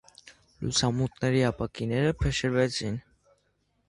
[0.67, 2.97] Լուսամուտների ապակիները փշրվեցին։